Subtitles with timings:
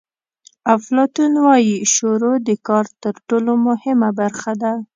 [0.75, 4.73] افلاطون وایي شروع د کار تر ټولو مهمه برخه ده.